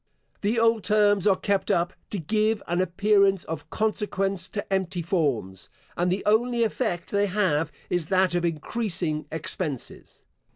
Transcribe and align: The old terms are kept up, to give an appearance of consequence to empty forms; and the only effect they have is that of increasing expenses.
The 0.41 0.59
old 0.59 0.83
terms 0.83 1.27
are 1.27 1.35
kept 1.35 1.69
up, 1.69 1.93
to 2.09 2.17
give 2.17 2.63
an 2.67 2.81
appearance 2.81 3.43
of 3.43 3.69
consequence 3.69 4.49
to 4.49 4.73
empty 4.73 5.03
forms; 5.03 5.69
and 5.95 6.11
the 6.11 6.25
only 6.25 6.63
effect 6.63 7.11
they 7.11 7.27
have 7.27 7.71
is 7.87 8.07
that 8.07 8.33
of 8.33 8.43
increasing 8.43 9.27
expenses. 9.31 10.23